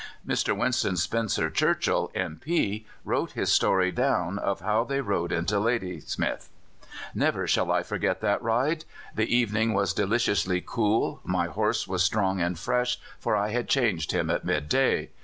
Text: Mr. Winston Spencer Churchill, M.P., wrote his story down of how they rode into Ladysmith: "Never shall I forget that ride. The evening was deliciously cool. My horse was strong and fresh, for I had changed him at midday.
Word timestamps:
Mr. 0.27 0.57
Winston 0.57 0.97
Spencer 0.97 1.51
Churchill, 1.51 2.09
M.P., 2.15 2.87
wrote 3.05 3.33
his 3.33 3.51
story 3.51 3.91
down 3.91 4.39
of 4.39 4.61
how 4.61 4.83
they 4.83 4.99
rode 4.99 5.31
into 5.31 5.59
Ladysmith: 5.59 6.49
"Never 7.13 7.45
shall 7.47 7.71
I 7.71 7.83
forget 7.83 8.19
that 8.21 8.41
ride. 8.41 8.85
The 9.13 9.27
evening 9.31 9.75
was 9.75 9.93
deliciously 9.93 10.63
cool. 10.65 11.19
My 11.23 11.45
horse 11.45 11.87
was 11.87 12.01
strong 12.01 12.41
and 12.41 12.57
fresh, 12.57 12.97
for 13.19 13.35
I 13.35 13.49
had 13.49 13.69
changed 13.69 14.11
him 14.11 14.31
at 14.31 14.43
midday. 14.43 15.11